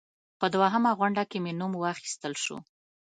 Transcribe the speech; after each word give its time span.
په 0.39 0.45
دوهمه 0.53 0.91
غونډه 0.99 1.23
کې 1.29 1.37
مې 1.43 1.51
نوم 1.59 1.73
واخیستل 1.77 2.33
شو. 2.43 2.57